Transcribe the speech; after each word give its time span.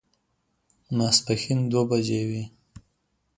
ماسپښين 0.97 1.59
دوه 1.71 1.83
بجې 1.89 2.21
وې. 2.29 2.43